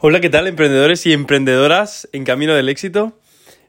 Hola, 0.00 0.20
¿qué 0.20 0.30
tal 0.30 0.46
emprendedores 0.46 1.04
y 1.06 1.12
emprendedoras 1.12 2.08
en 2.12 2.22
camino 2.22 2.54
del 2.54 2.68
éxito? 2.68 3.14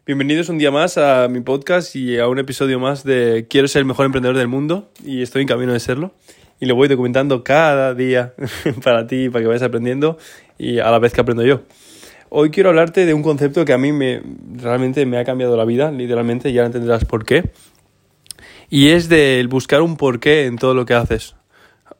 Bienvenidos 0.05 0.47
un 0.49 0.59
día 0.59 0.69
más 0.69 0.99
a 0.99 1.27
mi 1.27 1.41
podcast 1.41 1.95
y 1.95 2.19
a 2.19 2.27
un 2.27 2.37
episodio 2.37 2.79
más 2.79 3.03
de 3.03 3.47
Quiero 3.49 3.67
ser 3.67 3.79
el 3.79 3.85
mejor 3.85 4.05
emprendedor 4.05 4.37
del 4.37 4.47
mundo 4.47 4.91
y 5.03 5.23
estoy 5.23 5.41
en 5.41 5.47
camino 5.47 5.73
de 5.73 5.79
serlo. 5.79 6.13
Y 6.59 6.67
lo 6.67 6.75
voy 6.75 6.87
documentando 6.87 7.43
cada 7.43 7.95
día 7.95 8.35
para 8.83 9.07
ti, 9.07 9.29
para 9.29 9.41
que 9.41 9.47
vayas 9.47 9.63
aprendiendo 9.63 10.19
y 10.59 10.77
a 10.77 10.91
la 10.91 10.99
vez 10.99 11.13
que 11.13 11.21
aprendo 11.21 11.43
yo. 11.43 11.63
Hoy 12.29 12.51
quiero 12.51 12.69
hablarte 12.69 13.07
de 13.07 13.15
un 13.15 13.23
concepto 13.23 13.65
que 13.65 13.73
a 13.73 13.79
mí 13.79 13.91
me, 13.91 14.21
realmente 14.53 15.07
me 15.07 15.17
ha 15.17 15.25
cambiado 15.25 15.57
la 15.57 15.65
vida, 15.65 15.89
literalmente, 15.89 16.53
ya 16.53 16.63
entenderás 16.63 17.05
por 17.05 17.25
qué. 17.25 17.49
Y 18.69 18.89
es 18.89 19.09
de 19.09 19.43
buscar 19.49 19.81
un 19.81 19.97
porqué 19.97 20.45
en 20.45 20.57
todo 20.57 20.75
lo 20.75 20.85
que 20.85 20.93
haces. 20.93 21.38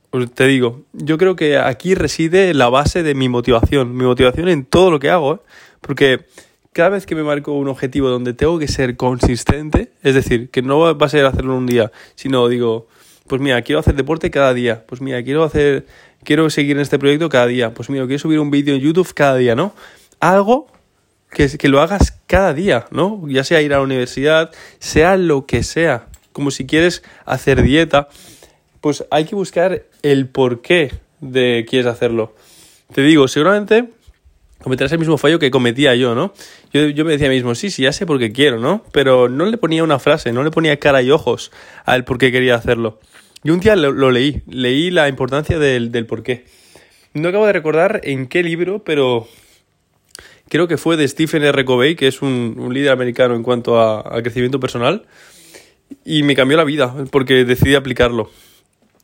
Pues 0.10 0.32
te 0.32 0.48
digo, 0.48 0.82
yo 0.94 1.20
creo 1.20 1.36
que 1.36 1.58
aquí 1.58 1.94
reside 1.94 2.54
la 2.56 2.70
base 2.70 3.04
de 3.04 3.14
mi 3.14 3.30
motivación, 3.30 3.96
mi 3.96 4.06
motivación 4.06 4.50
en 4.50 4.66
todo 4.66 4.90
lo 4.90 5.00
que 5.00 5.12
hago, 5.12 5.36
¿eh? 5.36 5.40
porque 5.82 6.26
cada 6.74 6.90
vez 6.90 7.06
que 7.06 7.14
me 7.14 7.22
marco 7.22 7.54
un 7.54 7.68
objetivo 7.68 8.10
donde 8.10 8.34
tengo 8.34 8.58
que 8.58 8.68
ser 8.68 8.98
consistente, 8.98 9.92
es 10.02 10.16
decir, 10.16 10.50
que 10.50 10.64
no 10.64 10.80
va 10.80 11.06
a 11.06 11.10
ser 11.10 11.26
hacerlo 11.26 11.56
un 11.56 11.68
día, 11.68 11.92
sino 12.16 12.48
digo, 12.48 12.88
pues 13.28 13.40
mira, 13.40 13.62
quiero 13.62 13.80
hacer 13.80 13.96
deporte 13.96 14.32
cada 14.32 14.56
día, 14.56 14.84
pues 14.88 15.00
mira, 15.00 15.24
quiero 15.24 15.44
hacer, 15.44 15.86
quiero 16.24 16.50
seguir 16.50 16.78
en 16.78 16.82
este 16.82 16.98
proyecto 16.98 17.30
cada 17.30 17.46
día, 17.46 17.76
pues 17.76 17.92
mira, 17.92 18.06
quiero 18.08 18.20
subir 18.20 18.40
un 18.40 18.50
vídeo 18.50 18.74
en 18.74 18.82
YouTube 18.82 19.14
cada 19.14 19.36
día, 19.36 19.54
¿no? 19.54 19.76
Algo 20.20 20.66
que, 21.30 21.56
que 21.56 21.70
lo 21.70 21.82
hagas 21.82 22.20
cada 22.26 22.56
día, 22.56 22.88
¿no? 22.90 23.22
Ya 23.28 23.44
sea 23.44 23.62
ir 23.62 23.74
a 23.76 23.78
la 23.78 23.84
universidad, 23.84 24.52
sea 24.80 25.18
lo 25.18 25.46
que 25.46 25.62
sea, 25.62 26.08
como 26.34 26.50
si 26.50 26.66
quieres 26.66 27.04
hacer 27.26 27.62
dieta 27.62 28.10
pues 28.82 29.06
hay 29.12 29.26
que 29.26 29.36
buscar 29.36 29.84
el 30.04 30.28
porqué 30.28 30.92
de 31.22 31.66
quieres 31.68 31.88
hacerlo. 31.88 32.36
Te 32.94 33.02
digo, 33.02 33.28
seguramente 33.28 33.90
cometerás 34.62 34.92
el 34.92 35.00
mismo 35.00 35.18
fallo 35.18 35.40
que 35.40 35.52
cometía 35.52 35.96
yo, 35.96 36.16
¿no? 36.16 36.34
Yo, 36.74 36.88
yo 36.90 37.06
me 37.06 37.14
decía 37.14 37.30
mismo, 37.30 37.56
sí, 37.56 37.70
sí, 37.70 37.84
ya 37.84 37.94
sé 37.94 38.06
por 38.06 38.20
qué 38.20 38.32
quiero, 38.32 38.60
¿no? 38.60 38.84
Pero 38.92 39.30
no 39.30 39.46
le 39.46 39.58
ponía 39.58 39.84
una 39.84 40.00
frase, 40.00 40.34
no 40.34 40.44
le 40.44 40.52
ponía 40.52 40.78
cara 40.80 41.02
y 41.02 41.12
ojos 41.12 41.52
al 41.86 42.04
por 42.04 42.18
qué 42.18 42.32
quería 42.32 42.56
hacerlo. 42.56 43.00
Y 43.44 43.52
un 43.52 43.62
día 43.62 43.76
lo, 43.76 44.12
leí, 44.12 44.42
leí 44.48 44.92
la 44.92 45.08
importancia 45.08 45.60
del, 45.60 45.92
del 45.92 46.06
por 46.06 46.24
qué. 46.24 46.46
No 47.14 47.30
acabo 47.30 47.46
de 47.48 47.54
recordar 47.54 48.02
en 48.04 48.28
qué 48.28 48.44
libro, 48.44 48.84
pero 48.84 49.28
creo 50.50 50.68
que 50.68 50.78
fue 50.78 50.98
de 50.98 51.08
Stephen 51.08 51.44
R. 51.44 51.64
Covey, 51.64 51.96
que 51.96 52.08
es 52.08 52.22
un, 52.22 52.70
líder 52.74 52.92
americano 52.92 53.36
en 53.36 53.44
cuanto 53.44 53.80
a 53.80 54.22
crecimiento 54.22 54.60
personal, 54.60 55.06
y 56.04 56.24
me 56.24 56.36
cambió 56.36 56.58
la 56.58 56.64
vida 56.64 56.94
porque 57.12 57.46
decidí 57.46 57.76
aplicarlo. 57.76 58.30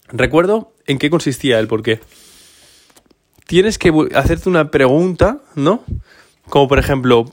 Recuerdo 0.09 0.73
en 0.85 0.99
qué 0.99 1.09
consistía 1.09 1.59
el 1.59 1.67
porqué. 1.67 1.99
Tienes 3.47 3.77
que 3.77 3.91
hacerte 4.15 4.49
una 4.49 4.71
pregunta, 4.71 5.39
¿no? 5.55 5.83
Como 6.49 6.67
por 6.67 6.79
ejemplo, 6.79 7.25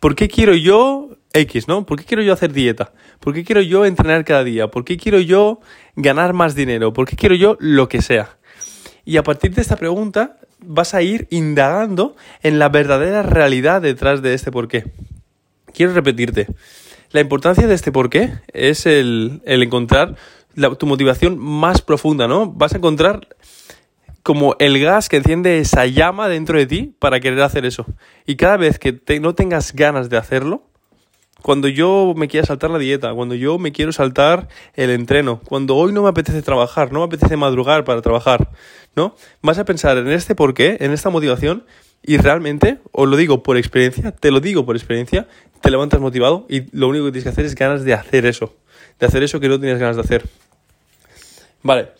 ¿por 0.00 0.14
qué 0.14 0.28
quiero 0.28 0.54
yo 0.54 1.16
X, 1.32 1.68
¿no? 1.68 1.86
¿Por 1.86 1.98
qué 1.98 2.04
quiero 2.04 2.22
yo 2.22 2.32
hacer 2.32 2.52
dieta? 2.52 2.92
¿Por 3.20 3.34
qué 3.34 3.44
quiero 3.44 3.60
yo 3.60 3.84
entrenar 3.84 4.24
cada 4.24 4.44
día? 4.44 4.68
¿Por 4.68 4.84
qué 4.84 4.96
quiero 4.96 5.20
yo 5.20 5.60
ganar 5.96 6.32
más 6.32 6.54
dinero? 6.54 6.92
¿Por 6.92 7.08
qué 7.08 7.16
quiero 7.16 7.34
yo 7.34 7.56
lo 7.60 7.88
que 7.88 8.02
sea? 8.02 8.36
Y 9.04 9.16
a 9.16 9.22
partir 9.22 9.54
de 9.54 9.62
esta 9.62 9.76
pregunta 9.76 10.38
vas 10.64 10.94
a 10.94 11.02
ir 11.02 11.26
indagando 11.30 12.14
en 12.42 12.58
la 12.58 12.68
verdadera 12.68 13.22
realidad 13.22 13.82
detrás 13.82 14.22
de 14.22 14.34
este 14.34 14.52
porqué. 14.52 14.84
Quiero 15.72 15.92
repetirte. 15.92 16.46
La 17.10 17.20
importancia 17.20 17.66
de 17.66 17.74
este 17.74 17.92
porqué 17.92 18.32
es 18.52 18.86
el, 18.86 19.42
el 19.44 19.62
encontrar 19.62 20.16
tu 20.78 20.86
motivación 20.86 21.38
más 21.38 21.82
profunda, 21.82 22.28
¿no? 22.28 22.46
Vas 22.52 22.74
a 22.74 22.78
encontrar 22.78 23.28
como 24.22 24.54
el 24.58 24.78
gas 24.80 25.08
que 25.08 25.16
enciende 25.16 25.58
esa 25.58 25.86
llama 25.86 26.28
dentro 26.28 26.58
de 26.58 26.66
ti 26.66 26.94
para 26.98 27.20
querer 27.20 27.42
hacer 27.42 27.64
eso. 27.64 27.86
Y 28.26 28.36
cada 28.36 28.56
vez 28.56 28.78
que 28.78 29.20
no 29.20 29.34
tengas 29.34 29.72
ganas 29.72 30.08
de 30.10 30.16
hacerlo, 30.16 30.68
cuando 31.42 31.66
yo 31.66 32.14
me 32.16 32.28
quiera 32.28 32.46
saltar 32.46 32.70
la 32.70 32.78
dieta, 32.78 33.12
cuando 33.14 33.34
yo 33.34 33.58
me 33.58 33.72
quiero 33.72 33.92
saltar 33.92 34.48
el 34.74 34.90
entreno, 34.90 35.40
cuando 35.40 35.76
hoy 35.76 35.92
no 35.92 36.02
me 36.02 36.08
apetece 36.08 36.40
trabajar, 36.40 36.92
no 36.92 37.00
me 37.00 37.06
apetece 37.06 37.36
madrugar 37.36 37.84
para 37.84 38.00
trabajar, 38.00 38.50
¿no? 38.94 39.16
Vas 39.42 39.58
a 39.58 39.64
pensar 39.64 39.98
en 39.98 40.08
este 40.08 40.36
porqué, 40.36 40.76
en 40.80 40.92
esta 40.92 41.10
motivación 41.10 41.64
y 42.00 42.16
realmente, 42.16 42.78
os 42.92 43.08
lo 43.08 43.16
digo 43.16 43.42
por 43.42 43.56
experiencia, 43.56 44.12
te 44.12 44.30
lo 44.30 44.40
digo 44.40 44.64
por 44.64 44.76
experiencia, 44.76 45.26
te 45.60 45.70
levantas 45.70 46.00
motivado 46.00 46.46
y 46.48 46.64
lo 46.76 46.88
único 46.88 47.06
que 47.06 47.12
tienes 47.12 47.24
que 47.24 47.30
hacer 47.30 47.44
es 47.44 47.54
ganas 47.56 47.84
de 47.84 47.94
hacer 47.94 48.24
eso, 48.24 48.54
de 49.00 49.06
hacer 49.06 49.22
eso 49.24 49.40
que 49.40 49.48
no 49.48 49.58
tienes 49.58 49.80
ganas 49.80 49.96
de 49.96 50.02
hacer. 50.02 50.22
Vale, 51.62 51.90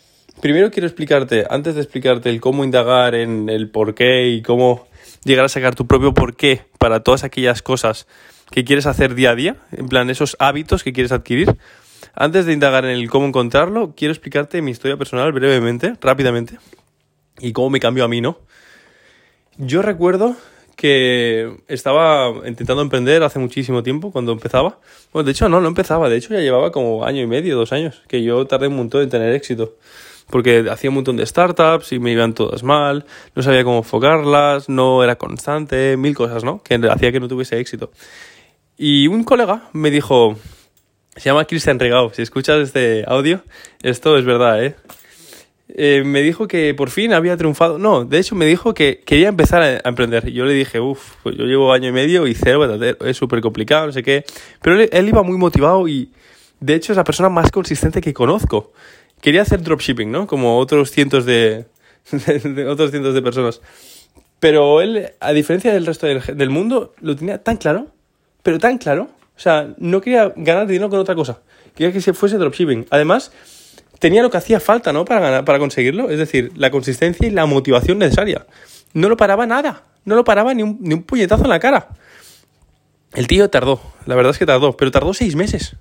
primero 0.41 0.71
quiero 0.71 0.87
explicarte, 0.87 1.45
antes 1.49 1.75
de 1.75 1.81
explicarte 1.81 2.29
el 2.29 2.41
cómo 2.41 2.65
indagar 2.65 3.15
en 3.15 3.47
el 3.47 3.69
por 3.69 3.95
qué 3.95 4.27
y 4.27 4.41
cómo 4.41 4.87
llegar 5.23 5.45
a 5.45 5.49
sacar 5.49 5.73
tu 5.73 5.87
propio 5.87 6.13
por 6.13 6.35
qué 6.35 6.65
para 6.79 7.01
todas 7.01 7.23
aquellas 7.23 7.61
cosas 7.61 8.05
que 8.51 8.65
quieres 8.65 8.85
hacer 8.87 9.15
día 9.15 9.31
a 9.31 9.35
día, 9.35 9.55
en 9.71 9.87
plan 9.87 10.09
esos 10.09 10.35
hábitos 10.39 10.83
que 10.83 10.91
quieres 10.91 11.13
adquirir. 11.13 11.55
Antes 12.13 12.45
de 12.45 12.51
indagar 12.51 12.83
en 12.83 12.91
el 12.91 13.09
cómo 13.09 13.25
encontrarlo, 13.25 13.93
quiero 13.95 14.11
explicarte 14.11 14.61
mi 14.61 14.71
historia 14.71 14.97
personal 14.97 15.31
brevemente, 15.31 15.93
rápidamente, 16.01 16.57
y 17.39 17.53
cómo 17.53 17.69
me 17.69 17.79
cambió 17.79 18.03
a 18.03 18.09
mí, 18.09 18.19
¿no? 18.19 18.39
Yo 19.57 19.81
recuerdo 19.81 20.35
que 20.83 21.49
estaba 21.69 22.45
intentando 22.45 22.81
emprender 22.81 23.23
hace 23.23 23.39
muchísimo 23.39 23.83
tiempo, 23.83 24.11
cuando 24.11 24.33
empezaba. 24.33 24.81
Bueno, 25.13 25.25
de 25.25 25.31
hecho 25.31 25.47
no, 25.47 25.61
no 25.61 25.69
empezaba, 25.69 26.09
de 26.09 26.17
hecho 26.17 26.33
ya 26.33 26.41
llevaba 26.41 26.73
como 26.73 27.05
año 27.05 27.21
y 27.21 27.25
medio, 27.25 27.55
dos 27.55 27.71
años, 27.71 28.03
que 28.09 28.21
yo 28.21 28.45
tardé 28.47 28.67
un 28.67 28.75
montón 28.75 29.01
en 29.01 29.09
tener 29.09 29.33
éxito. 29.33 29.77
Porque 30.29 30.65
hacía 30.69 30.89
un 30.89 30.95
montón 30.95 31.15
de 31.15 31.25
startups 31.25 31.93
y 31.93 31.99
me 31.99 32.11
iban 32.11 32.33
todas 32.33 32.63
mal, 32.63 33.05
no 33.33 33.41
sabía 33.41 33.63
cómo 33.63 33.77
enfocarlas, 33.77 34.67
no 34.67 35.05
era 35.05 35.15
constante, 35.15 35.95
mil 35.95 36.13
cosas, 36.15 36.43
¿no? 36.43 36.61
Que 36.61 36.75
hacía 36.75 37.13
que 37.13 37.21
no 37.21 37.29
tuviese 37.29 37.57
éxito. 37.61 37.89
Y 38.75 39.07
un 39.07 39.23
colega 39.23 39.69
me 39.71 39.89
dijo, 39.89 40.35
se 41.15 41.29
llama 41.29 41.45
Cristian 41.45 41.79
Regao, 41.79 42.13
si 42.13 42.23
escuchas 42.23 42.59
este 42.59 43.05
audio, 43.07 43.41
esto 43.83 44.17
es 44.17 44.25
verdad, 44.25 44.61
¿eh? 44.61 44.75
Eh, 45.75 46.03
me 46.05 46.21
dijo 46.21 46.47
que 46.47 46.75
por 46.75 46.91
fin 46.91 47.13
había 47.13 47.35
triunfado. 47.35 47.79
No, 47.79 48.05
de 48.05 48.19
hecho 48.19 48.35
me 48.35 48.45
dijo 48.45 48.75
que 48.75 48.99
quería 49.03 49.29
empezar 49.29 49.63
a, 49.63 49.89
emprender. 49.89 50.31
Yo 50.31 50.45
le 50.45 50.53
dije, 50.53 50.79
uff, 50.79 51.15
pues 51.23 51.35
yo 51.35 51.45
llevo 51.45 51.73
año 51.73 51.89
y 51.89 51.91
medio 51.91 52.27
y 52.27 52.35
cero, 52.35 52.79
es 53.03 53.17
súper 53.17 53.41
complicado, 53.41 53.87
no 53.87 53.91
sé 53.91 54.03
qué. 54.03 54.23
Pero 54.61 54.79
él, 54.79 55.07
iba 55.07 55.23
muy 55.23 55.37
motivado 55.37 55.87
y 55.87 56.11
de 56.59 56.75
hecho 56.75 56.93
es 56.93 56.97
la 56.97 57.03
persona 57.03 57.29
más 57.29 57.51
consistente 57.51 58.01
que 58.01 58.13
conozco. 58.13 58.71
Quería 59.19 59.41
hacer 59.41 59.63
dropshipping, 59.63 60.11
¿no? 60.11 60.27
Como 60.27 60.59
otros 60.59 60.91
cientos 60.91 61.25
de, 61.25 61.65
otros 62.69 62.91
cientos 62.91 63.15
de 63.15 63.21
personas. 63.23 63.59
Pero 64.39 64.79
él, 64.79 65.09
a 65.19 65.33
diferencia 65.33 65.73
del 65.73 65.87
resto 65.87 66.05
del, 66.05 66.21
del 66.37 66.49
mundo, 66.51 66.93
lo 67.01 67.15
tenía 67.15 67.41
tan 67.41 67.57
claro, 67.57 67.87
pero 68.43 68.59
tan 68.59 68.77
claro. 68.77 69.09
O 69.35 69.39
sea, 69.39 69.73
no 69.79 70.01
quería 70.01 70.31
ganar 70.35 70.67
dinero 70.67 70.91
con 70.91 70.99
otra 70.99 71.15
cosa. 71.15 71.41
Quería 71.75 71.91
que 71.91 72.01
se 72.01 72.13
fuese 72.13 72.37
dropshipping. 72.37 72.85
Además, 72.91 73.31
tenía 74.03 74.21
lo 74.21 74.29
que 74.29 74.35
hacía 74.35 74.59
falta, 74.59 74.91
¿no? 74.91 75.05
Para, 75.05 75.21
ganar, 75.21 75.45
para 75.45 75.59
conseguirlo. 75.59 76.09
Es 76.09 76.17
decir, 76.17 76.51
la 76.57 76.71
consistencia 76.71 77.25
y 77.25 77.29
la 77.29 77.45
motivación 77.45 77.99
necesaria. 77.99 78.45
No 78.93 79.07
lo 79.07 79.15
paraba 79.15 79.45
nada. 79.45 79.85
No 80.03 80.15
lo 80.15 80.25
paraba 80.25 80.53
ni 80.53 80.61
un, 80.61 81.03
puñetazo 81.03 81.43
en 81.43 81.49
la 81.49 81.59
cara. 81.59 81.87
El 83.13 83.27
tío 83.27 83.49
tardó. 83.49 83.79
La 84.05 84.15
verdad 84.15 84.31
es 84.31 84.37
que 84.37 84.45
tardó. 84.45 84.75
Pero 84.75 84.91
tardó 84.91 85.13
seis 85.13 85.37
meses. 85.37 85.77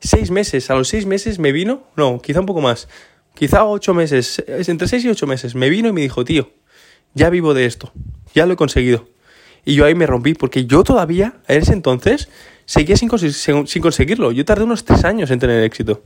Seis 0.00 0.30
meses. 0.30 0.70
A 0.70 0.76
los 0.76 0.88
seis 0.88 1.04
meses 1.04 1.38
me 1.38 1.52
vino. 1.52 1.82
No, 1.94 2.22
quizá 2.22 2.40
un 2.40 2.46
poco 2.46 2.62
más. 2.62 2.88
Quizá 3.34 3.66
ocho 3.66 3.92
meses. 3.92 4.42
Entre 4.46 4.88
seis 4.88 5.04
y 5.04 5.10
ocho 5.10 5.26
meses. 5.26 5.54
Me 5.54 5.68
vino 5.68 5.90
y 5.90 5.92
me 5.92 6.00
dijo, 6.00 6.24
tío, 6.24 6.48
ya 7.12 7.28
vivo 7.28 7.52
de 7.52 7.66
esto. 7.66 7.92
Ya 8.34 8.46
lo 8.46 8.54
he 8.54 8.56
conseguido. 8.56 9.10
Y 9.66 9.74
yo 9.74 9.84
ahí 9.84 9.94
me 9.94 10.06
rompí. 10.06 10.32
Porque 10.32 10.64
yo 10.64 10.84
todavía, 10.84 11.34
en 11.48 11.60
ese 11.60 11.74
entonces, 11.74 12.30
seguía 12.64 12.96
sin, 12.96 13.10
sin 13.66 13.82
conseguirlo. 13.82 14.32
Yo 14.32 14.46
tardé 14.46 14.64
unos 14.64 14.86
tres 14.86 15.04
años 15.04 15.30
en 15.30 15.38
tener 15.38 15.62
éxito. 15.64 16.02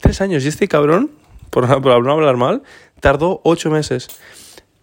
Tres 0.00 0.20
años. 0.20 0.44
Y 0.44 0.48
este 0.48 0.68
cabrón, 0.68 1.10
por, 1.50 1.68
no 1.68 2.12
hablar 2.12 2.36
mal, 2.36 2.62
tardó 3.00 3.40
ocho 3.44 3.70
meses. 3.70 4.08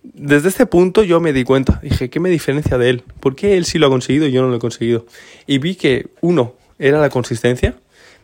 Desde 0.04 0.50
este 0.50 0.66
punto 0.66 1.04
yo 1.04 1.20
me 1.20 1.34
di 1.34 1.44
cuenta. 1.44 1.80
Dije, 1.84 2.10
¿qué 2.10 2.20
me 2.20 2.30
diferencia 2.30 2.78
de 2.78 2.90
él? 2.90 3.04
¿Por 3.20 3.36
qué 3.36 3.58
él 3.58 3.66
sí 3.66 3.78
lo 3.78 3.88
ha 3.88 3.90
conseguido 3.90 4.28
y 4.28 4.32
yo 4.32 4.42
no 4.42 4.50
lo 4.50 4.56
he 4.56 4.60
conseguido? 4.60 5.06
Y 5.46 5.60
vi 5.60 5.76
que, 5.76 6.08
uno, 6.22 6.56
era 6.80 7.00
la 7.00 7.10
consistencia. 7.10 7.76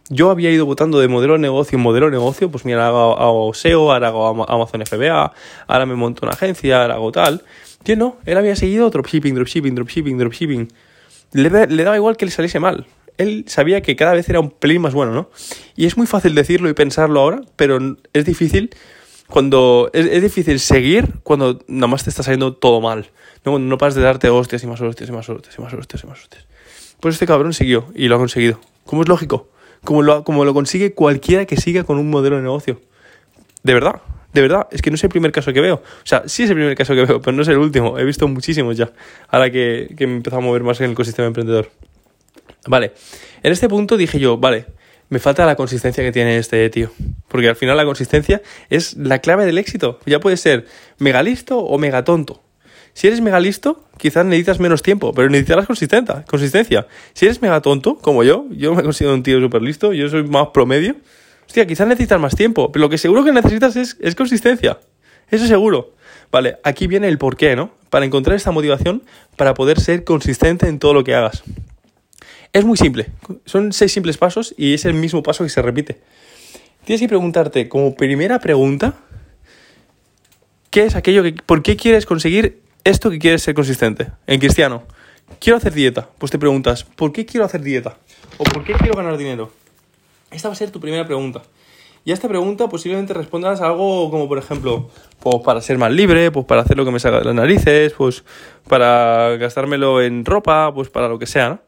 Yo 0.10 0.32
había 0.32 0.50
ido 0.50 0.66
votando 0.66 1.00
de 1.00 1.08
modelo 1.10 1.34
de 1.34 1.40
negocio 1.40 1.78
en 1.78 1.84
modelo 1.84 2.06
de 2.06 2.14
negocio, 2.14 2.50
pues 2.50 2.64
mira, 2.64 2.88
hago, 2.88 3.20
hago 3.20 3.54
SEO, 3.54 3.92
ahora 3.92 4.08
hago 4.08 4.50
Amazon 4.50 4.86
FBA, 4.86 5.34
ahora 5.68 5.86
me 5.86 5.96
monto 5.96 6.26
una 6.26 6.34
agencia, 6.34 6.82
ahora 6.82 6.96
hago 6.96 7.12
tal. 7.12 7.44
Yo 7.84 7.98
no, 7.98 8.16
él 8.26 8.38
había 8.38 8.56
seguido 8.56 8.90
dropshipping, 8.90 9.36
dropshipping, 9.36 9.76
dropshipping, 9.76 10.18
dropshipping. 10.18 10.72
Le, 11.34 11.68
le 11.68 11.84
daba 11.84 11.98
igual 11.98 12.16
que 12.16 12.26
le 12.26 12.32
saliese 12.32 12.60
mal 12.60 12.88
él 13.18 13.46
sabía 13.48 13.82
que 13.82 13.96
cada 13.96 14.14
vez 14.14 14.30
era 14.30 14.40
un 14.40 14.52
pelín 14.52 14.82
más 14.82 14.94
bueno, 14.94 15.14
¿no? 15.14 15.30
Y 15.76 15.86
es 15.86 15.98
muy 15.98 16.08
fácil 16.08 16.36
decirlo 16.36 16.70
y 16.70 16.74
pensarlo 16.74 17.20
ahora, 17.20 17.42
pero 17.56 17.80
es 18.14 18.26
difícil 18.26 18.72
cuando 19.28 19.90
es, 19.94 20.22
difícil 20.22 20.60
seguir 20.60 21.16
cuando 21.24 21.60
nada 21.68 21.88
más 21.88 22.04
te 22.04 22.10
está 22.10 22.24
saliendo 22.24 22.54
todo 22.56 22.82
mal. 22.82 23.10
¿no? 23.44 23.52
Cuando 23.52 23.68
no 23.68 23.78
paras 23.78 23.96
de 23.96 24.02
darte 24.02 24.30
hostias 24.30 24.64
y 24.64 24.68
más 24.68 24.82
hostias 24.82 25.10
y 25.10 25.14
más 25.14 25.30
hostias 25.30 25.56
y 25.58 25.62
más 25.62 25.74
hostias 25.74 26.04
y 26.04 26.08
más 26.08 26.22
hostias. 26.22 26.46
Pues 27.00 27.16
este 27.16 27.28
cabrón 27.28 27.54
siguió 27.54 27.88
y 27.94 28.08
lo 28.08 28.16
ha 28.16 28.18
conseguido. 28.18 28.60
¿Cómo 28.86 29.02
es 29.02 29.10
lógico? 29.10 29.50
Como 29.84 30.02
lo, 30.02 30.24
como 30.24 30.46
lo 30.46 30.54
consigue 30.54 30.94
cualquiera 30.94 31.46
que 31.46 31.58
siga 31.58 31.84
con 31.84 31.98
un 31.98 32.10
modelo 32.10 32.38
de 32.38 32.42
negocio. 32.42 32.82
De 33.64 33.74
verdad, 33.74 34.02
De 34.34 34.42
verdad, 34.42 34.68
es 34.72 34.82
que 34.82 34.92
no 34.92 34.96
es 34.96 35.04
el 35.04 35.10
primer 35.10 35.32
caso 35.32 35.52
que 35.52 35.62
veo. 35.62 35.76
O 35.76 36.06
sea, 36.06 36.24
sí 36.28 36.44
es 36.44 36.50
el 36.50 36.56
primer 36.56 36.76
caso 36.76 36.94
que 36.94 37.06
veo, 37.06 37.22
pero 37.22 37.36
no 37.36 37.42
es 37.42 37.48
el 37.50 37.58
último. 37.58 37.98
He 37.98 38.06
visto 38.06 38.28
muchísimos 38.28 38.78
ya, 38.78 38.92
ahora 39.30 39.50
que, 39.52 39.94
que 39.98 40.08
me 40.08 40.22
he 40.24 40.36
a 40.36 40.40
mover 40.40 40.64
más 40.64 40.80
en 40.80 40.86
el 40.86 40.92
ecosistema 40.92 41.28
emprendedor. 41.28 41.70
Vale, 42.68 42.94
en 43.44 43.52
este 43.52 43.68
punto 43.70 43.98
dije 43.98 44.20
yo, 44.20 44.38
vale, 44.38 44.66
me 45.10 45.20
falta 45.20 45.46
la 45.46 45.56
consistencia 45.56 46.04
que 46.04 46.12
tiene 46.12 46.38
este 46.38 46.70
tío. 46.70 46.92
Porque 47.28 47.50
al 47.50 47.56
final 47.56 47.78
la 47.78 47.86
consistencia 47.86 48.42
es 48.70 48.96
la 48.98 49.20
clave 49.20 49.46
del 49.46 49.58
éxito. 49.58 50.00
Ya 50.06 50.20
puede 50.20 50.38
ser 50.38 50.66
mega 51.00 51.24
listo 51.24 51.60
o 51.60 51.78
mega 51.78 52.04
tonto. 52.04 52.44
Si 52.94 53.06
eres 53.06 53.22
mega 53.22 53.40
listo, 53.40 53.84
quizás 53.98 54.26
necesitas 54.26 54.60
menos 54.60 54.82
tiempo, 54.82 55.14
pero 55.14 55.30
necesitarás 55.30 55.68
consistencia. 55.68 56.26
consistencia. 56.28 56.88
Si 57.14 57.26
eres 57.26 57.42
mega 57.42 57.62
tonto, 57.62 57.98
como 58.00 58.24
yo, 58.24 58.48
yo 58.50 58.74
me 58.74 58.82
considero 58.82 59.14
un 59.14 59.22
tío 59.22 59.40
súper 59.40 59.62
listo, 59.62 59.94
yo 59.94 60.10
soy 60.10 60.24
más 60.24 60.48
promedio, 60.48 60.96
hostia, 61.46 61.68
quizás 61.68 61.88
necesitas 61.88 62.20
más 62.20 62.36
tiempo, 62.36 62.72
pero 62.72 62.86
lo 62.86 62.90
que 62.90 62.98
seguro 62.98 63.24
que 63.24 63.32
necesitas 63.32 63.76
es, 63.76 63.98
es 64.02 64.16
consistencia. 64.16 64.80
Eso 65.30 65.46
seguro. 65.46 65.94
Vale, 66.32 66.58
aquí 66.64 66.88
viene 66.88 67.08
el 67.08 67.20
porqué, 67.20 67.56
¿no? 67.56 67.72
Para 67.92 68.06
encontrar 68.06 68.36
esta 68.36 68.52
motivación 68.52 69.04
para 69.36 69.54
poder 69.54 69.80
ser 69.80 70.04
consistente 70.04 70.68
en 70.68 70.80
todo 70.80 70.96
lo 70.96 71.04
que 71.04 71.14
hagas. 71.14 71.44
Es 72.54 72.66
muy 72.66 72.78
simple. 72.78 73.08
Son 73.46 73.74
seis 73.74 73.92
simples 73.92 74.18
pasos 74.18 74.54
y 74.58 74.74
es 74.74 74.86
el 74.86 74.94
mismo 74.94 75.24
paso 75.24 75.44
que 75.44 75.50
se 75.50 75.62
repite. 75.62 76.00
Tienes 76.86 77.02
que 77.02 77.08
preguntarte 77.08 77.68
como 77.68 77.96
primera 77.96 78.40
pregunta, 78.40 78.94
¿qué 80.70 80.86
es 80.86 80.96
aquello 80.96 81.24
que, 81.24 81.34
por 81.34 81.62
qué 81.62 81.76
quieres 81.76 82.06
conseguir 82.06 82.62
esto 82.84 83.10
que 83.10 83.20
quieres 83.20 83.44
ser 83.44 83.54
consistente? 83.54 84.08
En 84.26 84.40
cristiano, 84.40 84.84
quiero 85.40 85.58
hacer 85.58 85.74
dieta. 85.74 86.10
Pues 86.18 86.32
te 86.32 86.40
preguntas, 86.40 86.84
¿por 86.84 87.12
qué 87.12 87.26
quiero 87.26 87.46
hacer 87.46 87.62
dieta? 87.62 87.98
¿O 88.38 88.44
por 88.44 88.64
qué 88.64 88.74
quiero 88.74 88.96
ganar 88.96 89.18
dinero? 89.18 89.52
Esta 90.32 90.48
va 90.48 90.54
a 90.54 90.58
ser 90.58 90.72
tu 90.72 90.80
primera 90.80 91.06
pregunta. 91.06 91.42
Y 92.06 92.12
a 92.12 92.14
esta 92.14 92.30
pregunta 92.30 92.70
posiblemente 92.70 93.14
respondas 93.14 93.60
algo 93.60 94.10
como, 94.10 94.30
por 94.30 94.38
ejemplo, 94.38 94.90
pues 95.20 95.36
para 95.44 95.60
ser 95.60 95.78
más 95.78 95.92
libre, 95.92 96.32
pues 96.32 96.46
para 96.46 96.62
hacer 96.62 96.78
lo 96.78 96.86
que 96.86 96.92
me 96.92 97.02
salga 97.02 97.20
de 97.20 97.26
las 97.26 97.36
narices, 97.36 97.92
pues 97.98 98.24
para 98.70 99.36
gastármelo 99.36 100.02
en 100.02 100.24
ropa, 100.24 100.74
pues 100.74 100.90
para 100.90 101.10
lo 101.10 101.20
que 101.20 101.26
sea, 101.26 101.50
¿no? 101.50 101.60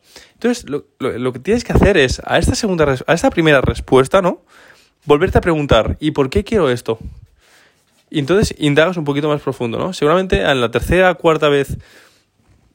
Entonces, 0.42 0.70
lo, 0.70 1.34
que 1.34 1.40
tienes 1.40 1.66
que 1.66 1.74
hacer 1.74 1.98
es, 1.98 2.22
a 2.24 2.38
esta, 2.38 2.56
segunda, 2.56 2.96
a 3.06 3.14
esta 3.14 3.30
primera 3.30 3.60
respuesta, 3.60 4.22
¿no? 4.22 4.42
Volverte 5.04 5.38
a 5.38 5.42
preguntar, 5.42 5.98
¿y 6.00 6.12
por 6.12 6.30
qué 6.30 6.46
quiero 6.46 6.70
esto? 6.70 6.98
Y 8.10 8.20
entonces 8.20 8.56
indagas 8.58 8.96
un 8.96 9.04
poquito 9.04 9.28
más 9.28 9.42
profundo, 9.42 9.78
¿no? 9.78 9.92
Seguramente 9.92 10.42
en 10.42 10.62
la 10.62 10.72
tercera, 10.72 11.14
cuarta 11.16 11.50
vez, 11.50 11.78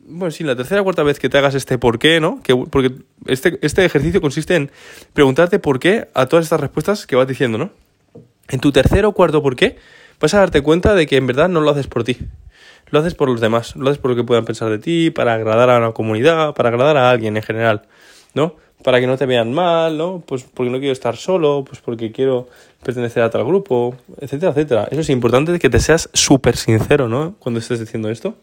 bueno, 0.01 0.31
sí, 0.31 0.45
la 0.45 0.55
tercera, 0.55 0.83
cuarta 0.83 1.03
vez 1.05 1.19
que 1.19 1.31
te 1.31 1.39
hagas 1.39 1.55
este 1.55 1.79
por 1.79 1.99
qué, 1.99 2.21
¿no? 2.21 2.43
Que, 2.43 2.55
porque 2.55 2.93
este, 3.25 3.59
este 3.63 3.83
ejercicio 3.83 4.21
consiste 4.21 4.57
en 4.57 4.71
preguntarte 5.15 5.59
por 5.59 5.81
qué 5.81 6.09
a 6.13 6.27
todas 6.27 6.45
estas 6.45 6.61
respuestas 6.61 7.07
que 7.07 7.17
vas 7.17 7.27
diciendo, 7.27 7.57
¿no? 7.57 7.71
En 8.49 8.61
tu 8.61 8.73
tercero 8.73 9.09
o 9.09 9.13
cuarto 9.15 9.43
por 9.43 9.57
qué, 9.57 9.79
vas 10.21 10.35
a 10.35 10.41
darte 10.41 10.61
cuenta 10.61 10.95
de 10.95 11.07
que 11.07 11.17
en 11.17 11.27
verdad 11.27 11.49
no 11.49 11.63
lo 11.63 11.71
haces 11.71 11.87
por 11.87 12.05
ti 12.05 12.19
lo 12.95 13.01
haces 13.01 13.15
por 13.15 13.29
los 13.29 13.41
demás, 13.41 13.75
lo 13.75 13.91
haces 13.91 13.99
por 14.01 14.13
lo 14.13 14.17
que 14.17 14.23
puedan 14.23 14.45
pensar 14.45 14.71
de 14.71 14.79
ti, 14.79 15.11
para 15.11 15.35
agradar 15.35 15.69
a 15.69 15.79
una 15.79 15.91
comunidad, 15.91 16.55
para 16.55 16.69
agradar 16.69 16.97
a 16.97 17.11
alguien 17.11 17.37
en 17.37 17.43
general, 17.43 17.83
¿no? 18.35 18.55
Para 18.85 19.01
que 19.01 19.07
no 19.09 19.17
te 19.17 19.27
vean 19.27 19.53
mal, 19.53 19.99
¿no? 19.99 20.23
Pues 20.25 20.45
porque 20.45 20.71
no 20.71 20.79
quiero 20.79 20.93
estar 20.93 21.17
solo, 21.17 21.65
pues 21.67 21.81
porque 21.81 22.13
quiero 22.13 22.49
pertenecer 22.85 23.23
a 23.25 23.31
tal 23.31 23.45
grupo, 23.45 23.97
etcétera, 24.21 24.53
etcétera. 24.53 24.89
Eso 24.93 25.01
es 25.01 25.11
importante 25.11 25.59
que 25.59 25.69
te 25.69 25.81
seas 25.81 26.09
súper 26.13 26.57
sincero, 26.57 27.09
¿no? 27.09 27.35
Cuando 27.41 27.59
estés 27.59 27.81
diciendo 27.81 28.11
esto. 28.11 28.37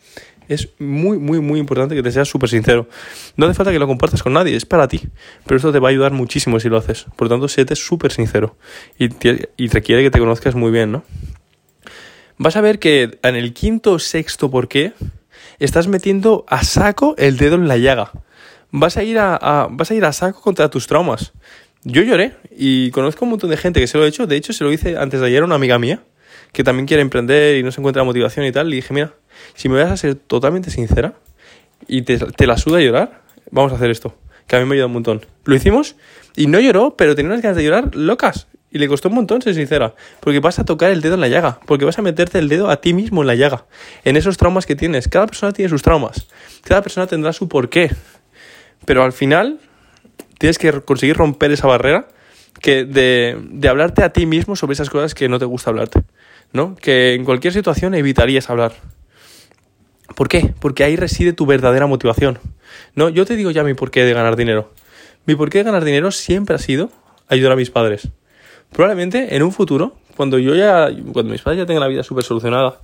Es 0.49 0.67
muy, 0.79 1.17
muy, 1.17 1.39
muy 1.39 1.59
importante 1.59 1.95
que 1.95 2.03
te 2.03 2.11
seas 2.11 2.27
súper 2.27 2.49
sincero. 2.49 2.89
No 3.37 3.45
hace 3.45 3.53
falta 3.53 3.71
que 3.71 3.79
lo 3.79 3.87
compartas 3.87 4.21
con 4.21 4.33
nadie, 4.33 4.53
es 4.55 4.65
para 4.65 4.89
ti. 4.89 5.01
Pero 5.45 5.55
esto 5.55 5.71
te 5.71 5.79
va 5.79 5.87
a 5.87 5.91
ayudar 5.91 6.11
muchísimo 6.11 6.59
si 6.59 6.67
lo 6.67 6.75
haces. 6.75 7.05
Por 7.15 7.27
lo 7.27 7.29
tanto, 7.29 7.47
séte 7.47 7.75
súper 7.77 8.11
sincero. 8.11 8.57
Y, 8.99 9.07
y 9.55 9.67
requiere 9.69 10.03
que 10.03 10.11
te 10.11 10.19
conozcas 10.19 10.55
muy 10.55 10.71
bien, 10.71 10.91
¿no? 10.91 11.03
Vas 12.41 12.55
a 12.55 12.61
ver 12.61 12.79
que 12.79 13.19
en 13.21 13.35
el 13.35 13.53
quinto 13.53 13.91
o 13.93 13.99
sexto 13.99 14.49
por 14.49 14.67
qué 14.67 14.93
estás 15.59 15.87
metiendo 15.87 16.43
a 16.47 16.63
saco 16.63 17.13
el 17.19 17.37
dedo 17.37 17.53
en 17.55 17.67
la 17.67 17.77
llaga. 17.77 18.11
Vas 18.71 18.97
a 18.97 19.03
ir 19.03 19.19
a, 19.19 19.67
vas 19.69 19.91
a, 19.91 19.93
ir 19.93 20.03
a 20.05 20.11
saco 20.11 20.41
contra 20.41 20.69
tus 20.69 20.87
traumas. 20.87 21.33
Yo 21.83 22.01
lloré 22.01 22.33
y 22.49 22.89
conozco 22.89 23.25
un 23.25 23.31
montón 23.31 23.51
de 23.51 23.57
gente 23.57 23.79
que 23.79 23.85
se 23.85 23.99
lo 23.99 24.05
ha 24.05 24.07
hecho. 24.07 24.25
De 24.25 24.37
hecho, 24.37 24.53
se 24.53 24.63
lo 24.63 24.71
hice 24.71 24.97
antes 24.97 25.19
de 25.19 25.27
ayer 25.27 25.43
a 25.43 25.45
una 25.45 25.53
amiga 25.53 25.77
mía 25.77 26.01
que 26.51 26.63
también 26.63 26.87
quiere 26.87 27.01
emprender 27.01 27.57
y 27.57 27.63
no 27.63 27.71
se 27.71 27.79
encuentra 27.79 28.03
motivación 28.03 28.43
y 28.47 28.51
tal. 28.51 28.73
Y 28.73 28.77
dije, 28.77 28.91
mira, 28.91 29.13
si 29.53 29.69
me 29.69 29.81
vas 29.81 29.91
a 29.91 29.97
ser 29.97 30.15
totalmente 30.15 30.71
sincera 30.71 31.13
y 31.87 32.01
te, 32.01 32.17
te 32.17 32.47
la 32.47 32.57
suda 32.57 32.79
llorar, 32.79 33.21
vamos 33.51 33.71
a 33.71 33.75
hacer 33.75 33.91
esto. 33.91 34.15
Que 34.47 34.55
a 34.55 34.59
mí 34.59 34.65
me 34.65 34.71
ha 34.71 34.73
ayudado 34.73 34.87
un 34.87 34.93
montón. 34.93 35.25
Lo 35.43 35.53
hicimos 35.53 35.95
y 36.35 36.47
no 36.47 36.59
lloró, 36.59 36.97
pero 36.97 37.13
tenía 37.13 37.29
unas 37.29 37.43
ganas 37.43 37.57
de 37.57 37.65
llorar 37.65 37.95
locas. 37.95 38.47
Y 38.71 38.79
le 38.79 38.87
costó 38.87 39.09
un 39.09 39.15
montón 39.15 39.41
ser 39.41 39.53
sincera, 39.53 39.95
porque 40.21 40.39
vas 40.39 40.57
a 40.59 40.65
tocar 40.65 40.91
el 40.91 41.01
dedo 41.01 41.15
en 41.15 41.21
la 41.21 41.27
llaga, 41.27 41.59
porque 41.65 41.83
vas 41.83 41.99
a 41.99 42.01
meterte 42.01 42.39
el 42.39 42.47
dedo 42.47 42.69
a 42.69 42.79
ti 42.79 42.93
mismo 42.93 43.21
en 43.21 43.27
la 43.27 43.35
llaga, 43.35 43.65
en 44.05 44.15
esos 44.15 44.37
traumas 44.37 44.65
que 44.65 44.75
tienes. 44.75 45.09
Cada 45.09 45.27
persona 45.27 45.51
tiene 45.51 45.69
sus 45.69 45.81
traumas, 45.81 46.27
cada 46.63 46.81
persona 46.81 47.05
tendrá 47.05 47.33
su 47.33 47.49
porqué, 47.49 47.91
pero 48.85 49.03
al 49.03 49.11
final 49.11 49.59
tienes 50.37 50.57
que 50.57 50.71
conseguir 50.81 51.17
romper 51.17 51.51
esa 51.51 51.67
barrera 51.67 52.07
que 52.61 52.85
de, 52.85 53.37
de 53.51 53.67
hablarte 53.67 54.03
a 54.03 54.13
ti 54.13 54.25
mismo 54.25 54.55
sobre 54.55 54.73
esas 54.73 54.89
cosas 54.89 55.13
que 55.13 55.27
no 55.27 55.37
te 55.37 55.45
gusta 55.45 55.69
hablarte, 55.69 56.03
¿no? 56.53 56.75
Que 56.75 57.13
en 57.13 57.25
cualquier 57.25 57.53
situación 57.53 57.93
evitarías 57.93 58.49
hablar. 58.49 58.71
¿Por 60.15 60.27
qué? 60.27 60.53
Porque 60.59 60.83
ahí 60.83 60.95
reside 60.95 61.33
tu 61.33 61.45
verdadera 61.45 61.87
motivación. 61.87 62.39
No, 62.95 63.09
yo 63.09 63.25
te 63.25 63.35
digo 63.35 63.51
ya 63.51 63.63
mi 63.63 63.73
porqué 63.73 64.03
de 64.03 64.13
ganar 64.13 64.35
dinero. 64.35 64.71
Mi 65.25 65.35
porqué 65.35 65.59
de 65.59 65.63
ganar 65.65 65.83
dinero 65.83 66.11
siempre 66.11 66.55
ha 66.55 66.59
sido 66.59 66.89
ayudar 67.27 67.53
a 67.53 67.55
mis 67.55 67.69
padres. 67.69 68.09
Probablemente 68.71 69.35
en 69.35 69.43
un 69.43 69.51
futuro, 69.51 69.95
cuando 70.15 70.39
yo 70.39 70.55
ya, 70.55 70.89
cuando 71.11 71.31
mis 71.31 71.41
padres 71.41 71.59
ya 71.59 71.65
tengan 71.65 71.81
la 71.81 71.87
vida 71.87 72.03
súper 72.03 72.23
solucionada, 72.23 72.79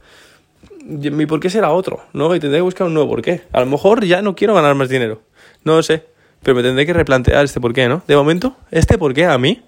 mi 0.83 1.25
porqué 1.25 1.49
será 1.49 1.71
otro, 1.71 2.01
¿no? 2.13 2.33
Y 2.35 2.39
tendré 2.39 2.59
que 2.59 2.63
buscar 2.63 2.87
un 2.87 2.93
nuevo 2.93 3.09
porqué. 3.09 3.43
A 3.51 3.59
lo 3.61 3.65
mejor 3.65 4.03
ya 4.05 4.21
no 4.21 4.35
quiero 4.35 4.53
ganar 4.53 4.75
más 4.75 4.89
dinero, 4.89 5.21
no 5.63 5.75
lo 5.75 5.83
sé, 5.83 6.05
pero 6.43 6.55
me 6.55 6.63
tendré 6.63 6.85
que 6.85 6.93
replantear 6.93 7.45
este 7.45 7.61
porqué, 7.61 7.87
¿no? 7.87 8.03
De 8.07 8.15
momento, 8.15 8.55
este 8.71 8.97
porqué 8.97 9.25
a 9.25 9.37
mí 9.37 9.61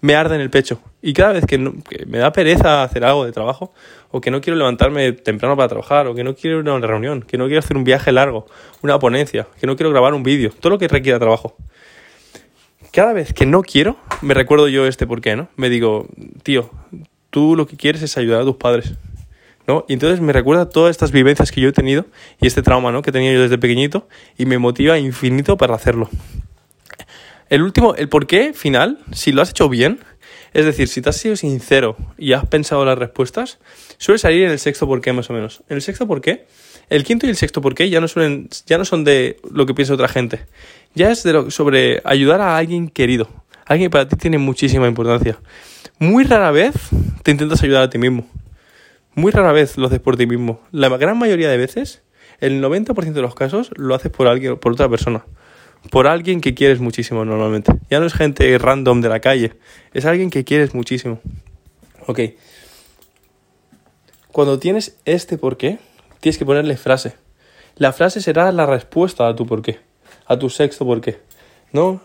me 0.00 0.14
arde 0.14 0.34
en 0.34 0.42
el 0.42 0.50
pecho. 0.50 0.80
Y 1.02 1.12
cada 1.12 1.32
vez 1.32 1.46
que, 1.46 1.58
me 1.58 2.18
da 2.18 2.30
pereza 2.32 2.82
hacer 2.82 3.04
algo 3.04 3.24
de 3.24 3.32
trabajo, 3.32 3.72
o 4.10 4.20
que 4.20 4.30
no 4.30 4.40
quiero 4.40 4.56
levantarme 4.56 5.12
temprano 5.12 5.56
para 5.56 5.68
trabajar, 5.68 6.06
o 6.06 6.14
que 6.14 6.22
no 6.22 6.34
quiero 6.36 6.60
ir 6.60 6.68
a 6.68 6.74
una 6.74 6.86
reunión, 6.86 7.22
que 7.22 7.36
no 7.36 7.46
quiero 7.46 7.60
hacer 7.60 7.76
un 7.76 7.84
viaje 7.84 8.12
largo, 8.12 8.46
una 8.82 8.98
ponencia, 8.98 9.48
que 9.58 9.66
no 9.66 9.76
quiero 9.76 9.90
grabar 9.90 10.14
un 10.14 10.22
vídeo, 10.22 10.52
todo 10.60 10.70
lo 10.70 10.78
que 10.78 10.88
requiera 10.88 11.18
trabajo 11.18 11.56
cada 12.94 13.12
vez 13.12 13.34
que 13.34 13.44
no 13.44 13.62
quiero, 13.62 13.96
me 14.24 14.34
recuerdo 14.34 14.68
yo 14.68 14.86
este 14.86 15.06
por 15.06 15.20
qué, 15.20 15.36
¿no? 15.36 15.48
Me 15.56 15.68
digo, 15.68 16.08
tío, 16.42 16.70
tú 17.30 17.56
lo 17.56 17.66
que 17.66 17.76
quieres 17.76 18.02
es 18.02 18.16
ayudar 18.16 18.40
a 18.40 18.44
tus 18.44 18.56
padres, 18.56 18.94
¿no? 19.66 19.84
Y 19.88 19.92
entonces 19.92 20.20
me 20.20 20.32
recuerda 20.32 20.68
todas 20.68 20.90
estas 20.90 21.12
vivencias 21.12 21.52
que 21.52 21.60
yo 21.60 21.68
he 21.68 21.72
tenido 21.72 22.06
y 22.40 22.46
este 22.46 22.62
trauma, 22.62 22.90
¿no? 22.90 23.02
Que 23.02 23.12
tenía 23.12 23.32
yo 23.32 23.42
desde 23.42 23.58
pequeñito 23.58 24.08
y 24.36 24.46
me 24.46 24.58
motiva 24.58 24.98
infinito 24.98 25.56
para 25.56 25.74
hacerlo. 25.74 26.08
El 27.50 27.62
último, 27.62 27.94
el 27.94 28.08
por 28.08 28.26
qué 28.26 28.52
final, 28.54 28.98
si 29.12 29.32
lo 29.32 29.42
has 29.42 29.50
hecho 29.50 29.68
bien, 29.68 30.00
es 30.54 30.64
decir, 30.64 30.88
si 30.88 31.02
te 31.02 31.10
has 31.10 31.16
sido 31.16 31.36
sincero 31.36 31.96
y 32.16 32.32
has 32.32 32.46
pensado 32.46 32.84
las 32.84 32.96
respuestas, 32.96 33.58
suele 33.98 34.18
salir 34.18 34.44
en 34.44 34.52
el 34.52 34.58
sexto 34.58 34.86
por 34.86 35.00
qué 35.00 35.12
más 35.12 35.28
o 35.28 35.32
menos. 35.32 35.62
En 35.68 35.76
el 35.76 35.82
sexto 35.82 36.06
por 36.06 36.20
qué, 36.20 36.46
el 36.88 37.04
quinto 37.04 37.26
y 37.26 37.30
el 37.30 37.36
sexto 37.36 37.60
por 37.60 37.74
qué 37.74 37.90
ya 37.90 38.00
no, 38.00 38.08
suelen, 38.08 38.48
ya 38.66 38.78
no 38.78 38.84
son 38.84 39.04
de 39.04 39.36
lo 39.50 39.66
que 39.66 39.74
piensa 39.74 39.94
otra 39.94 40.08
gente, 40.08 40.46
ya 40.94 41.10
es 41.10 41.22
de 41.24 41.32
lo, 41.32 41.50
sobre 41.50 42.00
ayudar 42.04 42.40
a 42.40 42.56
alguien 42.56 42.88
querido, 42.88 43.28
alguien 43.66 43.90
para 43.90 44.08
ti 44.08 44.16
tiene 44.16 44.38
muchísima 44.38 44.86
importancia. 44.86 45.38
Muy 45.98 46.24
rara 46.24 46.50
vez 46.50 46.74
te 47.22 47.30
intentas 47.30 47.62
ayudar 47.62 47.82
a 47.82 47.90
ti 47.90 47.98
mismo. 47.98 48.26
Muy 49.14 49.32
rara 49.32 49.52
vez 49.52 49.76
lo 49.78 49.86
haces 49.86 50.00
por 50.00 50.16
ti 50.16 50.26
mismo. 50.26 50.60
La 50.72 50.88
gran 50.96 51.18
mayoría 51.18 51.48
de 51.48 51.56
veces, 51.56 52.02
el 52.40 52.62
90% 52.62 53.12
de 53.12 53.22
los 53.22 53.34
casos, 53.34 53.70
lo 53.76 53.94
haces 53.94 54.10
por 54.10 54.26
alguien, 54.26 54.56
por 54.56 54.72
otra 54.72 54.88
persona. 54.88 55.24
Por 55.90 56.06
alguien 56.06 56.40
que 56.40 56.54
quieres 56.54 56.80
muchísimo 56.80 57.24
normalmente. 57.24 57.72
Ya 57.90 58.00
no 58.00 58.06
es 58.06 58.14
gente 58.14 58.56
random 58.58 59.00
de 59.00 59.08
la 59.08 59.20
calle. 59.20 59.52
Es 59.92 60.06
alguien 60.06 60.30
que 60.30 60.44
quieres 60.44 60.74
muchísimo. 60.74 61.20
Ok. 62.06 62.20
Cuando 64.32 64.58
tienes 64.58 64.96
este 65.04 65.38
por 65.38 65.56
qué, 65.56 65.78
tienes 66.20 66.38
que 66.38 66.46
ponerle 66.46 66.76
frase. 66.76 67.14
La 67.76 67.92
frase 67.92 68.20
será 68.20 68.50
la 68.52 68.66
respuesta 68.66 69.28
a 69.28 69.36
tu 69.36 69.46
por 69.46 69.62
qué 69.62 69.78
a 70.26 70.38
tu 70.38 70.50
sexto 70.50 70.84
por 70.84 71.00
qué. 71.00 71.18
¿No? 71.74 72.00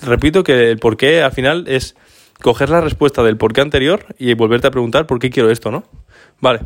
repito 0.00 0.42
que 0.42 0.70
el 0.70 0.78
por 0.78 0.96
qué 0.96 1.22
al 1.22 1.30
final 1.30 1.68
es 1.68 1.94
coger 2.40 2.70
la 2.70 2.80
respuesta 2.80 3.22
del 3.22 3.36
por 3.36 3.52
qué 3.52 3.60
anterior 3.60 4.06
y 4.18 4.32
volverte 4.32 4.66
a 4.66 4.70
preguntar 4.70 5.06
por 5.06 5.18
qué 5.18 5.28
quiero 5.28 5.50
esto, 5.50 5.70
¿no? 5.70 5.84
Vale. 6.40 6.60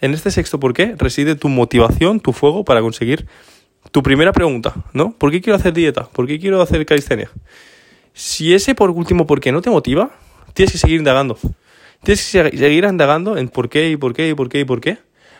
En 0.00 0.12
este 0.12 0.32
sexto 0.32 0.58
por 0.58 0.74
qué 0.74 0.96
reside 0.98 1.36
tu 1.36 1.48
motivación, 1.48 2.18
tu 2.18 2.32
fuego 2.32 2.64
para 2.64 2.80
conseguir 2.80 3.28
tu 3.92 4.02
primera 4.02 4.32
pregunta, 4.32 4.74
¿no? 4.92 5.12
¿Por 5.12 5.30
qué 5.30 5.40
quiero 5.40 5.56
hacer 5.56 5.72
dieta? 5.72 6.08
¿Por 6.08 6.26
qué 6.26 6.40
quiero 6.40 6.60
hacer 6.60 6.84
calistenia? 6.84 7.30
Si 8.12 8.54
ese 8.54 8.74
por 8.74 8.90
último 8.90 9.26
por 9.26 9.40
qué 9.40 9.52
no 9.52 9.62
te 9.62 9.70
motiva, 9.70 10.10
tienes 10.54 10.72
que 10.72 10.78
seguir 10.78 10.98
indagando. 10.98 11.38
Tienes 12.02 12.28
que 12.28 12.58
seguir 12.58 12.84
indagando 12.84 13.36
en 13.36 13.48
por 13.48 13.68
qué 13.68 13.88
y 13.90 13.96
por 13.96 14.14
qué 14.14 14.28
y 14.28 14.34
por 14.34 14.48
qué 14.48 14.60
y 14.60 14.64
por 14.64 14.80
qué 14.80 14.98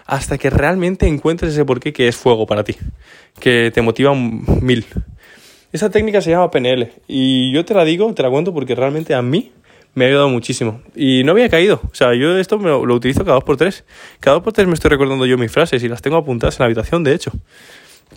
hasta 0.09 0.39
que 0.39 0.49
realmente 0.49 1.07
encuentres 1.07 1.53
ese 1.53 1.67
porqué 1.67 1.93
que 1.93 2.09
es 2.09 2.17
fuego 2.17 2.47
para 2.47 2.65
ti, 2.65 2.77
que 3.39 3.71
te 3.73 3.83
motiva 3.83 4.15
mil. 4.15 4.87
Esa 5.73 5.91
técnica 5.91 6.21
se 6.23 6.31
llama 6.31 6.51
PNL 6.51 6.93
y 7.07 7.53
yo 7.53 7.65
te 7.65 7.75
la 7.75 7.85
digo, 7.85 8.13
te 8.15 8.23
la 8.23 8.31
cuento 8.31 8.55
porque 8.55 8.75
realmente 8.75 9.15
a 9.15 9.21
mí 9.21 9.53
me 9.95 10.05
ha 10.05 10.09
ayudado 10.09 10.29
muchísimo. 10.29 10.81
Y 10.95 11.25
no 11.25 11.33
había 11.33 11.49
caído. 11.49 11.81
O 11.91 11.95
sea, 11.95 12.15
yo 12.15 12.39
esto 12.39 12.57
lo, 12.57 12.87
lo, 12.87 12.95
utilizo 12.95 13.25
cada 13.25 13.35
dos 13.35 13.45
por 13.45 13.57
tres. 13.57 13.85
Cada 14.21 14.37
dos 14.37 14.45
por 14.45 14.53
tres 14.53 14.67
me 14.67 14.75
estoy 14.75 14.91
recordando 14.91 15.27
yo 15.27 15.37
mis 15.37 15.53
frases 15.53 15.83
y 15.83 15.89
las 15.89 16.01
tengo 16.01 16.17
apuntadas 16.17 16.57
en 16.57 16.61
la 16.61 16.67
habitación, 16.67 17.05
de 17.05 17.15
hecho. 17.15 17.33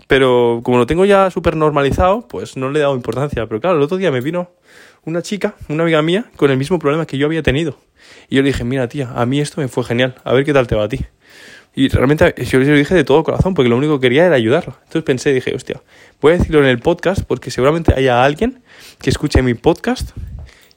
Pero 0.07 0.61
como 0.63 0.77
lo 0.77 0.85
tengo 0.85 1.05
ya 1.05 1.29
súper 1.31 1.55
normalizado, 1.55 2.27
pues 2.27 2.55
no 2.55 2.69
le 2.69 2.79
he 2.79 2.81
dado 2.81 2.95
importancia. 2.95 3.45
Pero 3.47 3.59
claro, 3.59 3.77
el 3.77 3.83
otro 3.83 3.97
día 3.97 4.11
me 4.11 4.21
vino 4.21 4.51
una 5.03 5.21
chica, 5.21 5.55
una 5.67 5.83
amiga 5.83 6.01
mía, 6.01 6.25
con 6.37 6.51
el 6.51 6.57
mismo 6.57 6.79
problema 6.79 7.05
que 7.05 7.17
yo 7.17 7.25
había 7.25 7.43
tenido. 7.43 7.77
Y 8.29 8.35
yo 8.35 8.43
le 8.43 8.49
dije, 8.49 8.63
mira 8.63 8.87
tía, 8.87 9.11
a 9.13 9.25
mí 9.25 9.39
esto 9.39 9.59
me 9.59 9.67
fue 9.67 9.83
genial, 9.83 10.15
a 10.23 10.33
ver 10.33 10.45
qué 10.45 10.53
tal 10.53 10.67
te 10.67 10.75
va 10.75 10.85
a 10.85 10.89
ti. 10.89 10.99
Y 11.73 11.87
realmente 11.87 12.33
yo 12.45 12.59
le 12.59 12.73
dije 12.73 12.93
de 12.93 13.03
todo 13.03 13.23
corazón, 13.23 13.53
porque 13.53 13.69
lo 13.69 13.77
único 13.77 13.99
que 13.99 14.05
quería 14.05 14.25
era 14.25 14.35
ayudarla. 14.35 14.75
Entonces 14.79 15.03
pensé, 15.03 15.33
dije, 15.33 15.55
hostia, 15.55 15.81
voy 16.19 16.33
a 16.33 16.37
decirlo 16.37 16.59
en 16.59 16.65
el 16.65 16.79
podcast, 16.79 17.23
porque 17.23 17.49
seguramente 17.49 17.93
haya 17.95 18.23
alguien 18.23 18.61
que 19.01 19.09
escuche 19.09 19.41
mi 19.41 19.53
podcast 19.53 20.11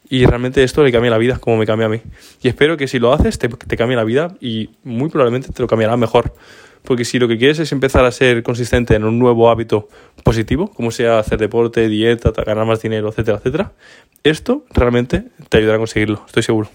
y 0.09 0.27
realmente 0.27 0.63
esto 0.63 0.85
le 0.85 0.93
cambie 0.93 1.11
la 1.11 1.19
vida, 1.19 1.39
como 1.39 1.57
me 1.57 1.67
cambia 1.67 1.87
a 1.87 1.91
mí. 1.91 2.01
Y 2.43 2.49
espero 2.49 2.77
que 2.77 2.87
si 2.87 2.99
lo 2.99 3.13
haces, 3.13 3.39
te, 3.39 3.49
te 3.49 3.77
cambie 3.77 3.97
la 3.97 4.05
vida 4.05 4.37
y 4.41 4.71
muy 4.85 5.09
probablemente 5.09 5.53
te 5.53 5.63
lo 5.63 5.67
cambiará 5.67 5.97
mejor. 5.97 6.35
Porque 6.83 7.05
si 7.05 7.19
lo 7.19 7.27
que 7.27 7.39
quieres 7.39 7.59
es 7.59 7.73
empezar 7.73 8.05
a 8.05 8.13
ser 8.13 8.43
consistente 8.43 8.95
en 8.95 9.05
un 9.05 9.19
nuevo 9.19 9.51
hábito 9.51 9.89
positivo, 10.23 10.71
como 10.71 10.91
sea 10.91 11.19
hacer 11.19 11.39
deporte, 11.39 11.89
dieta, 11.89 12.31
ganar 12.45 12.67
más 12.67 12.83
dinero, 12.83 13.09
etcétera, 13.09 13.39
etcétera, 13.39 13.73
esto 14.23 14.65
realmente 14.71 15.25
te 15.49 15.59
ayudará 15.59 15.77
a 15.77 15.79
conseguirlo, 15.79 16.23
estoy 16.27 16.43
seguro. 16.43 16.69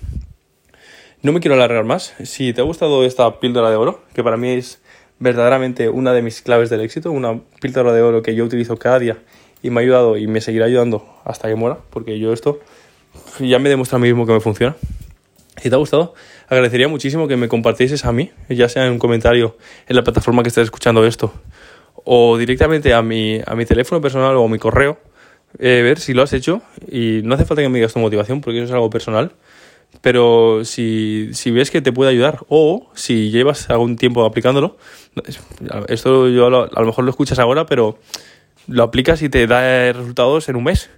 No 1.21 1.33
me 1.33 1.41
quiero 1.41 1.55
alargar 1.55 1.83
más. 1.83 2.13
Si 2.23 2.53
te 2.53 2.61
ha 2.61 2.63
gustado 2.63 3.03
esta 3.03 3.41
píldora 3.41 3.69
de 3.69 3.75
oro, 3.75 4.01
que 4.13 4.23
para 4.23 4.37
mí 4.37 4.51
es 4.51 4.81
verdaderamente 5.19 5.89
una 5.89 6.13
de 6.13 6.21
mis 6.21 6.41
claves 6.41 6.69
del 6.69 6.79
éxito, 6.79 7.11
una 7.11 7.41
píldora 7.59 7.91
de 7.91 8.01
oro 8.01 8.21
que 8.21 8.35
yo 8.35 8.45
utilizo 8.45 8.77
cada 8.77 8.99
día 8.99 9.17
y 9.61 9.69
me 9.69 9.81
ha 9.81 9.83
ayudado 9.83 10.15
y 10.15 10.27
me 10.27 10.39
seguirá 10.39 10.67
ayudando 10.67 11.05
hasta 11.25 11.49
que 11.49 11.55
muera, 11.55 11.79
porque 11.89 12.19
yo 12.19 12.31
esto 12.31 12.61
ya 13.37 13.59
me 13.59 13.67
demuestra 13.67 13.97
a 13.97 13.99
mí 13.99 14.07
mismo 14.07 14.25
que 14.25 14.31
me 14.31 14.39
funciona. 14.39 14.77
Si 15.57 15.69
te 15.69 15.75
ha 15.75 15.77
gustado, 15.77 16.13
agradecería 16.47 16.87
muchísimo 16.87 17.27
que 17.27 17.35
me 17.35 17.49
compartieses 17.49 18.05
a 18.05 18.13
mí, 18.13 18.31
ya 18.47 18.69
sea 18.69 18.85
en 18.85 18.93
un 18.93 18.99
comentario 18.99 19.57
en 19.89 19.97
la 19.97 20.05
plataforma 20.05 20.41
que 20.41 20.47
estés 20.47 20.63
escuchando 20.63 21.05
esto, 21.05 21.33
o 22.05 22.37
directamente 22.37 22.93
a 22.93 23.01
mi, 23.01 23.41
a 23.45 23.55
mi 23.55 23.65
teléfono 23.65 23.99
personal 23.99 24.37
o 24.37 24.45
a 24.45 24.47
mi 24.47 24.57
correo, 24.57 24.97
eh, 25.57 25.81
ver 25.83 25.99
si 25.99 26.13
lo 26.13 26.21
has 26.21 26.31
hecho. 26.31 26.61
Y 26.89 27.19
no 27.25 27.35
hace 27.35 27.43
falta 27.43 27.61
que 27.61 27.67
me 27.67 27.79
digas 27.79 27.91
tu 27.91 27.99
motivación, 27.99 28.39
porque 28.39 28.59
eso 28.59 28.67
es 28.67 28.71
algo 28.71 28.89
personal. 28.89 29.33
Pero 30.01 30.63
si, 30.63 31.29
si 31.33 31.51
ves 31.51 31.71
que 31.71 31.81
te 31.81 31.91
puede 31.91 32.11
ayudar, 32.11 32.39
o 32.47 32.89
si 32.93 33.31
llevas 33.31 33.69
algún 33.69 33.97
tiempo 33.97 34.23
aplicándolo, 34.25 34.77
esto 35.87 36.29
yo 36.29 36.47
a 36.47 36.49
lo 36.81 36.85
mejor 36.85 37.03
lo 37.03 37.09
escuchas 37.09 37.39
ahora, 37.39 37.65
pero 37.65 37.99
lo 38.67 38.83
aplicas 38.83 39.21
y 39.21 39.29
te 39.29 39.45
da 39.47 39.91
resultados 39.91 40.47
en 40.47 40.55
un 40.55 40.63
mes 40.63 40.89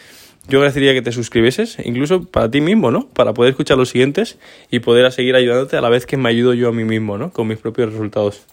yo 0.49 0.59
agradecería 0.59 0.93
que 0.93 1.03
te 1.03 1.13
suscribieses, 1.13 1.79
incluso 1.83 2.25
para 2.25 2.51
ti 2.51 2.61
mismo, 2.61 2.91
¿no? 2.91 3.09
Para 3.09 3.33
poder 3.33 3.51
escuchar 3.51 3.79
los 3.79 3.89
siguientes 3.89 4.39
y 4.71 4.81
poder 4.81 5.11
seguir 5.13 5.37
ayudándote 5.37 5.77
a 5.77 5.81
la 5.81 5.89
vez 5.89 6.05
que 6.05 6.17
me 6.17 6.29
ayudo 6.29 6.53
yo 6.53 6.69
a 6.69 6.73
mí 6.73 6.85
mismo, 6.85 7.17
¿no? 7.17 7.33
Con 7.33 7.49
mis 7.49 7.59
propios 7.59 7.93
resultados. 7.93 8.45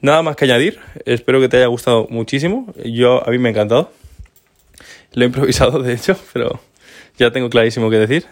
Nada 0.00 0.22
más 0.22 0.36
que 0.36 0.44
añadir, 0.44 0.78
espero 1.06 1.40
que 1.40 1.48
te 1.48 1.56
haya 1.56 1.66
gustado 1.66 2.06
muchísimo. 2.08 2.72
Yo, 2.84 3.26
a 3.26 3.30
mí 3.30 3.38
me 3.38 3.48
ha 3.48 3.52
encantado. 3.52 3.90
Lo 5.12 5.24
he 5.24 5.26
improvisado, 5.26 5.80
de 5.82 5.94
hecho, 5.94 6.16
pero 6.32 6.60
ya 7.18 7.30
tengo 7.30 7.50
clarísimo 7.50 7.90
qué 7.90 7.98
decir. 7.98 8.26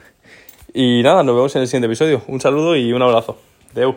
Y 0.72 1.02
nada, 1.02 1.22
nos 1.22 1.34
vemos 1.34 1.56
en 1.56 1.62
el 1.62 1.68
siguiente 1.68 1.86
episodio. 1.86 2.22
Un 2.28 2.40
saludo 2.40 2.76
y 2.76 2.92
un 2.92 3.02
abrazo. 3.02 3.38
Deu. 3.74 3.96